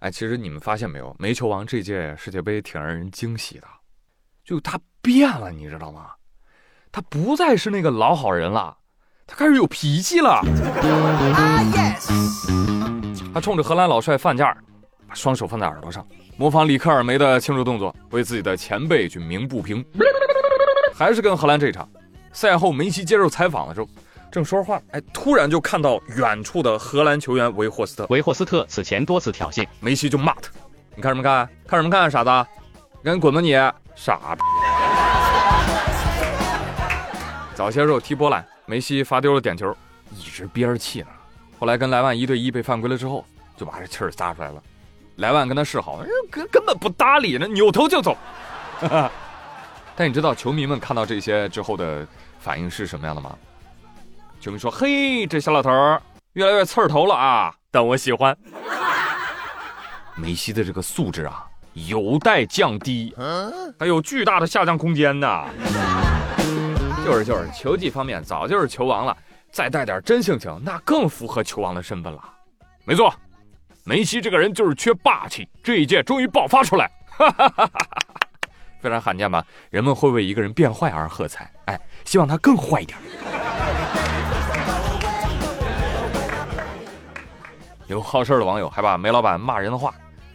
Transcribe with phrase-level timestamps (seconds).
[0.00, 3.66] 哎，其实你们发现没有，煤球王这届世界杯挺让人惊喜的，
[4.42, 6.12] 就他变了，你知道吗？
[6.90, 8.74] 他不再是那个老好人了，
[9.26, 10.40] 他开始有脾气了。
[13.34, 14.56] 他冲着荷兰老帅范加尔，
[15.06, 16.06] 把双手放在耳朵上，
[16.38, 19.84] 模仿里克尔梅的庆祝动作，为自己的前辈去鸣不平。
[20.94, 21.86] 还是跟荷兰这一场，
[22.32, 23.88] 赛后梅西接受采访的时候。
[24.30, 28.06] 正说话，哎，突然就看到远处的荷兰球员维霍斯特。
[28.10, 30.42] 维霍斯特此前多次挑衅梅西，就骂他
[30.94, 31.48] ：“你看什么看？
[31.66, 32.08] 看什么看？
[32.08, 32.30] 傻子，
[33.02, 33.54] 赶紧滚吧你！
[33.96, 34.42] 傻逼！”
[37.56, 39.76] 早些时候踢波兰，梅西罚丢了点球，
[40.16, 41.08] 一直憋着气呢。
[41.58, 43.24] 后来跟莱万一对一被犯规了之后，
[43.56, 44.62] 就把这气儿撒出来了。
[45.16, 45.98] 莱万跟他示好，
[46.30, 48.16] 根根本不搭理，那扭头就走。
[49.96, 52.06] 但你知道球迷们看到这些之后的
[52.38, 53.36] 反应是什么样的吗？
[54.40, 56.00] 球迷说：“嘿，这小老头儿
[56.32, 58.34] 越来越刺儿头了啊！”但我喜欢
[60.16, 63.14] 梅西的这个素质啊，有待降低，
[63.78, 65.44] 还有巨大的下降空间呢。
[67.04, 69.16] 就是就是，球技方面早就是球王了，
[69.52, 72.22] 再带点真性情，那更符合球王的身份了。
[72.84, 73.12] 没错，
[73.84, 76.90] 梅西这个人就是缺霸气，这一届终于爆发出来，
[78.80, 79.44] 非常罕见吧？
[79.68, 82.98] 人们会为一个人变坏而喝彩，哎，希望他更坏一点。
[87.90, 89.92] 有好事的网友还把煤老板骂人的话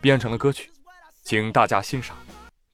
[0.00, 0.68] 编成了歌曲，
[1.22, 2.16] 请大家欣赏。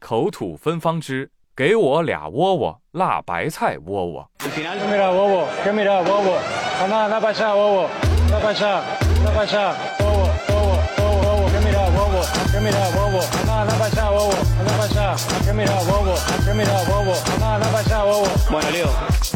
[0.00, 4.26] 口吐芬芳之，给我俩窝窝辣白菜窝窝。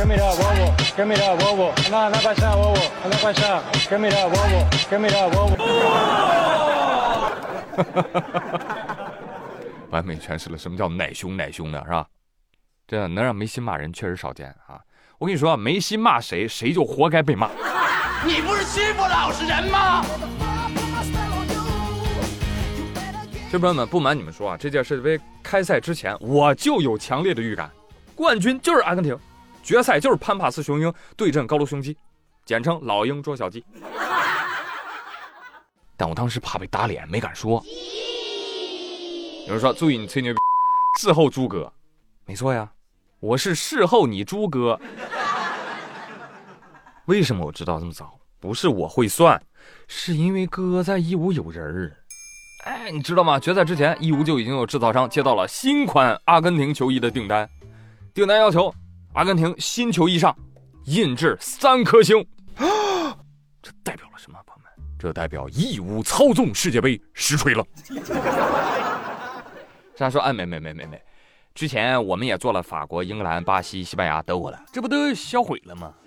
[0.00, 5.52] 给米的我我，给米的我我，那那快上我我，那快上，给米的我我，给米的我我。
[9.90, 12.06] 完美诠释了什么叫奶凶奶凶的是吧？
[12.86, 14.80] 这能让梅西骂人确实少见啊！
[15.18, 17.48] 我跟你说，梅西骂谁，谁就活该被骂。
[18.24, 20.04] 你不是欺负老实人吗？
[23.50, 27.68] 小朋友们，不瞒你们说啊，这届世界杯开赛之前，我就有强烈的预感，
[28.14, 29.18] 冠军就是阿根廷。
[29.60, 31.96] 决赛就是潘帕斯雄鹰对阵高卢雄鸡，
[32.44, 33.64] 简称老鹰捉小鸡。
[35.96, 37.60] 但我当时怕被打脸，没敢说。
[39.48, 40.38] 有人说：“注意你吹牛逼，
[41.00, 41.72] 事后诸葛。”
[42.26, 42.70] 没错呀，
[43.18, 44.80] 我是事后你诸葛。
[47.06, 48.16] 为什么我知道这么早？
[48.38, 49.42] 不是我会算，
[49.88, 51.96] 是因为哥在义乌有人儿。
[52.64, 53.40] 哎，你知道吗？
[53.40, 57.48] 决赛之前，义乌就已经有制造商接到了新款阿根廷球衣的订单，
[58.12, 58.72] 订单要求。
[59.14, 60.36] 阿根廷新球衣上
[60.84, 62.24] 印制三颗星，
[63.60, 64.38] 这代表了什么？
[64.46, 67.64] 朋友们，这代表义乌操纵世界杯实锤了。
[69.96, 71.02] 这样说，哎，没没没没没，
[71.54, 75.92] 之前我们也做了法国、英格兰、巴西、西班牙、德国的，这不都销毁了吗？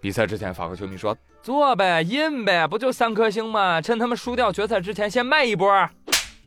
[0.00, 3.78] 比赛之前，法国球迷说：“做呗，印呗，不就三颗星吗？
[3.78, 5.70] 趁他们输掉决赛之前，先卖一波。”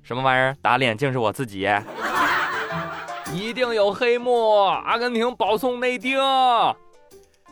[0.01, 0.57] 什么玩意儿？
[0.59, 1.69] 打脸竟是我自己。
[3.31, 4.63] 一定有黑幕！
[4.63, 6.17] 阿根廷保送内定，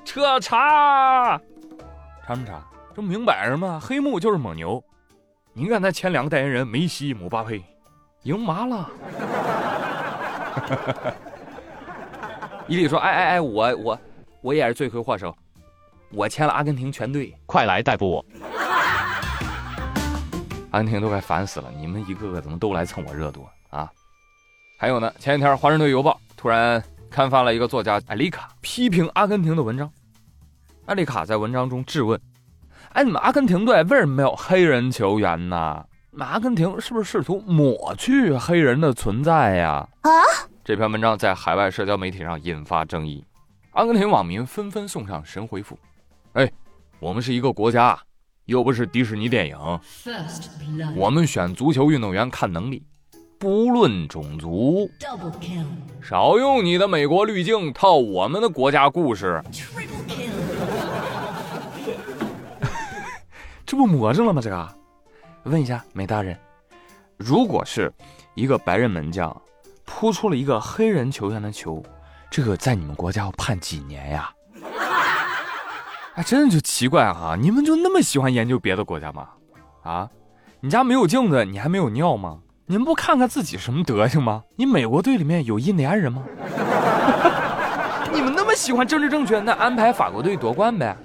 [0.04, 1.40] 彻查，
[2.26, 2.64] 查什么查？
[2.96, 3.80] 这不明摆着吗？
[3.80, 4.84] 黑幕就是蒙牛。
[5.54, 7.64] 你看他前两个代言人梅西、姆巴佩，
[8.24, 8.90] 赢麻了。
[12.68, 14.00] 伊利说：“哎哎哎，我我
[14.42, 15.38] 我也是罪魁祸首，
[16.12, 18.26] 我签了阿根廷全队，快来逮捕我！”
[20.72, 23.90] 阿根廷都快烦死了，你们一个个怎么都来蹭我热度啊？
[24.78, 29.90] 还有呢，前几天《华盛顿邮报》突然刊发了一个作家艾丽卡批评阿根廷的文章。
[30.86, 32.20] 艾丽卡在文章中质问
[32.92, 35.86] ：“哎，你们阿根廷队为什么没有黑人球员呢？
[36.20, 40.10] 阿根廷是不是试图抹去黑人的存在呀？”啊！
[40.64, 43.24] 这篇文章在海外社交媒体上引发争议，
[43.72, 45.80] 阿根廷网民纷纷送上神回复
[46.36, 46.52] ：“哎，
[47.00, 47.98] 我们是一个国家，
[48.46, 49.58] 又不是迪士尼电影，
[50.96, 52.86] 我们选足球运动员看能力。”
[53.38, 54.90] 不论种族，
[56.02, 59.44] 少用你的美国滤镜套我们的国家故事。
[63.66, 64.42] 这不魔怔了吗？
[64.42, 64.68] 这个，
[65.44, 66.38] 问一下美大人，
[67.18, 67.94] 如果是
[68.36, 69.36] 一个白人门将
[69.84, 71.84] 扑出了一个黑人球员的球，
[72.32, 74.32] 这个在你们国家要判几年呀？
[76.16, 79.30] 啊真的就奇怪哈你们就那么喜欢研究别的国家吗？
[79.84, 80.10] 啊
[80.62, 82.40] 你家没有镜子你还没有尿吗？
[82.66, 84.44] 你们不看看自己什么德行吗？
[84.56, 86.24] 你美国队里面有印第安人吗？
[88.14, 90.96] 你们那么喜欢政治正确那安排法国队夺冠呗？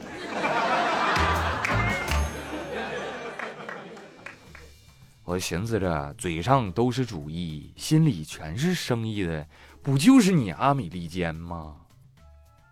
[5.25, 9.47] 我寻思着嘴上都是主义心里全是生意的
[9.83, 11.75] 不就是你阿米利坚吗？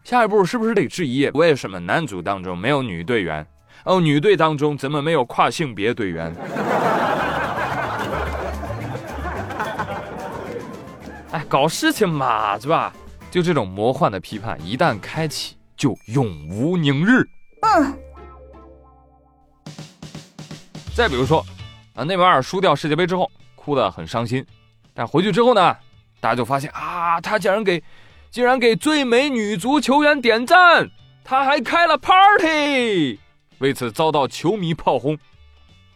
[0.05, 3.47] 下一步是不是得质疑，为什么男组当中没有女队员？
[3.85, 6.35] 哦，女队当中怎么没有跨性别队员？
[11.31, 12.93] 哎，搞事情嘛，是吧？
[13.31, 17.23] 就这种魔幻的批判，一旦开启，就永无宁日。
[17.61, 17.95] 嗯。
[20.95, 21.45] 再比如说，
[21.95, 24.45] 啊，内马尔输掉世界杯之后，哭得很伤心，
[24.95, 25.77] 但回去之后呢，
[26.21, 27.83] 大家就发现啊，他竟然给，
[28.31, 30.89] 竟然给最美女足球员点赞，
[31.25, 33.19] 他还开了 party，
[33.59, 35.19] 为此遭到球迷炮轰。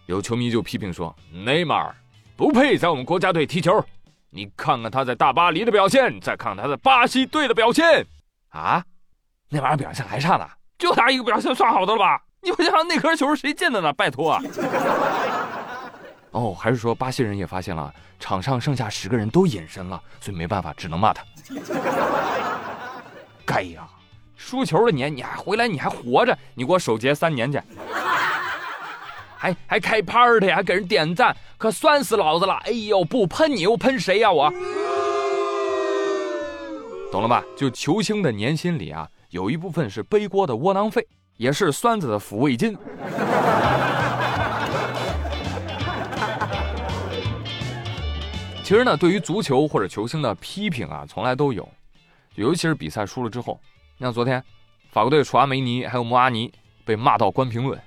[0.06, 1.14] 有球迷就批评说，
[1.44, 1.94] 内马尔
[2.36, 3.84] 不配在我们国家队踢球。
[4.30, 8.06] 你看看他在大巴黎的表现，再看看他在巴西队的表现，
[8.48, 8.82] 啊，
[9.50, 10.48] 那玩意儿表现还差呢，
[10.78, 12.22] 就他一个表现算好的了吧？
[12.40, 13.92] 你不想想那颗球是谁进的呢？
[13.92, 14.42] 拜托啊！
[16.32, 21.22] 哦，还是说巴西人也发现了场上剩下十个人都隐身了，所以没办法，只能骂他。
[23.46, 23.86] 该呀，
[24.36, 27.60] 输球了你你还回来你还活着，你给我守节三年去。
[29.36, 32.54] 还还开 party，还给人点赞，可酸死老子了！
[32.64, 34.30] 哎呦，不喷你又喷谁呀？
[34.30, 34.48] 我
[37.10, 37.44] 懂了吧？
[37.56, 41.04] 就球星的年薪里啊，有一部分是背锅的窝囊费，
[41.36, 42.78] 也是酸子的抚慰金。
[48.72, 51.68] 其实呢，对于足球或者球星的批评啊，从来都有，
[52.36, 53.60] 尤其是比赛输了之后，
[53.98, 54.42] 你像昨天，
[54.90, 56.50] 法国队楚阿梅尼还有穆阿尼
[56.82, 57.78] 被骂到关评论。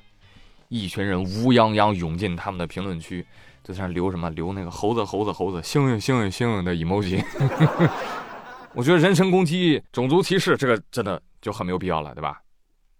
[0.69, 3.25] 一群人乌泱泱涌进他们的评论区，
[3.63, 7.19] 就在那留什么留那个猴子猴子猴子猩猩猩猩猩猩的 emoji。
[8.75, 12.39] 我觉得人身攻击、种族歧视这个真的就很没有必要了，对吧？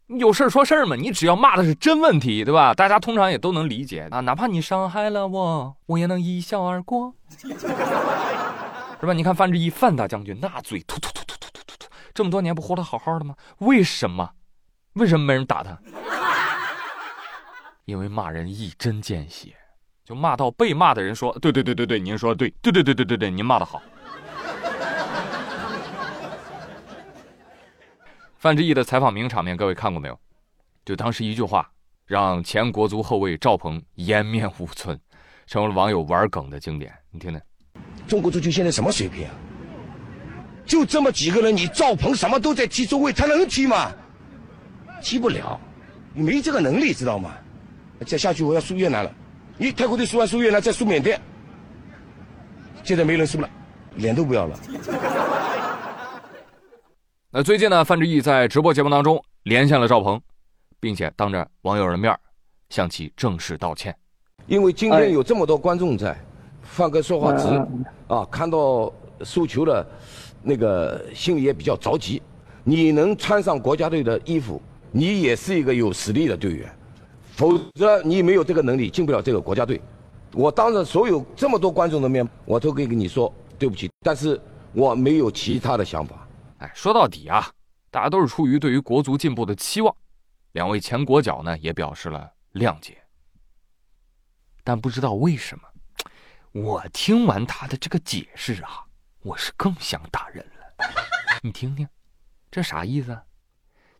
[0.07, 2.74] 有事儿说事儿嘛，你只要骂的是真问题，对吧？
[2.74, 9.13] 大家通常也都能理解啊，哪怕你伤害了我，我也能一笑而过， 是吧？
[9.13, 13.36] 你看范志毅范大将军那嘴突突突突突突突突，这么多年不活得好好的吗？
[13.60, 14.30] 为什么？
[14.94, 15.78] 为什么没人打他？
[17.86, 19.56] 因为骂人一针见血，
[20.04, 23.81] 就骂到被骂的人说：“对对对对对，您说对，对对对对对对，您骂的好。”
[28.45, 30.15] 范志毅的采访名场面，各位看过没有？
[30.86, 31.68] 就当时一句话，
[32.06, 34.95] 让前国足后卫赵鹏颜面无存，
[35.47, 36.94] 成为了网友玩梗的经典。
[37.09, 37.42] 你听听，
[38.07, 39.27] 中国足球现在什么水平？
[40.63, 43.92] 就这么几个人，你赵鹏什么都在踢中卫，他能踢吗？
[45.01, 45.59] 踢不了，
[46.13, 47.31] 没这个能力，知道吗？
[48.06, 49.12] 再下去我要输越南了，
[49.57, 51.19] 你泰国队输完输越南再输缅甸，
[52.83, 53.50] 现在没人输了，
[53.95, 54.59] 脸都不要了。
[57.38, 60.22] 那最近呢，范志毅在直播节目当中连线了赵鹏，
[60.80, 62.18] 并且当着网友的面
[62.70, 63.94] 向其正式道歉。
[64.48, 66.18] 因为今天有这么多观众在，
[66.62, 67.46] 范哥说话直
[68.08, 68.90] 啊，看到
[69.26, 69.86] 输球了，
[70.44, 72.22] 那个心里也比较着急。
[72.64, 76.74] 你能穿上国家队的衣服，你也是一个有实力的队员。
[77.34, 79.81] 否则你没有这个能力进不了这个国家队。
[80.31, 83.30] 我当着所有这么多观众的面，我都可以跟你说
[83.60, 84.40] 对不起，但是
[84.72, 86.25] 我没有其他的想法。
[86.74, 87.52] 说到底啊，
[87.92, 89.94] 大家都是出于对于国足进步的期望。
[90.54, 93.04] 两位前国脚呢也表示了谅解，
[94.64, 95.68] 但不知道为什么，
[96.54, 98.86] 我听完他的这个解释啊，
[99.22, 100.66] 我是更想打人了。
[101.42, 101.88] 你听听，
[102.50, 103.19] 这啥意思？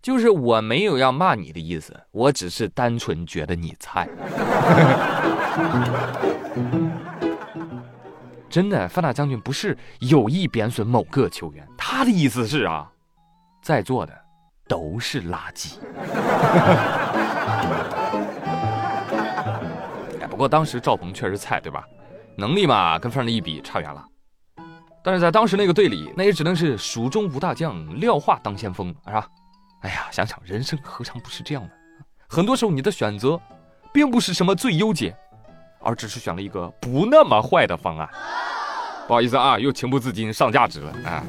[0.02, 4.08] 就是我没有要骂你的意思，我只是单纯觉得你菜。
[8.56, 12.90] 真的，范大将军不是有意贬损某个球员，他的意思是啊，
[13.62, 14.18] 在座的
[14.66, 15.74] 都是垃圾。
[20.22, 21.84] 哎，不过当时赵鹏确实菜，对吧？
[22.38, 24.02] 能力嘛，跟范大一比差远了。
[25.04, 29.28] 但是在当时那个队里，那也只能是蜀中无大将，廖化当先锋，是吧？
[29.82, 31.72] 哎呀，想想人生何尝不是这样的？
[32.30, 33.38] 很多时候你的选择，
[33.94, 35.14] 并不是什么最优解，
[35.86, 38.10] 而只是选了一个不那么坏的方案。
[39.08, 41.24] 不好意思啊，又情不自禁上价值了啊。